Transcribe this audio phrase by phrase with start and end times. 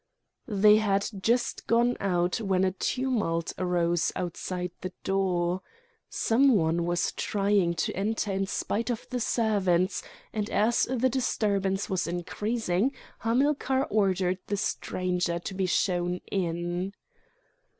[0.47, 5.61] They had just gone out when a tumult arose outside the door.
[6.09, 10.01] Some one was trying to enter in spite of the servants;
[10.33, 16.95] and as the disturbance was increasing Hamilcar ordered the stranger to be shown in.